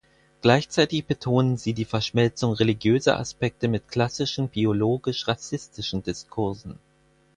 Gleichzeitig 0.41 1.05
betonen 1.05 1.57
sie 1.57 1.73
die 1.75 1.85
Verschmelzung 1.85 2.53
religiöser 2.53 3.19
Aspekte 3.19 3.67
mit 3.67 3.87
klassischen 3.87 4.49
biologisch-rassistischen 4.49 6.01
Diskursen. 6.01 6.79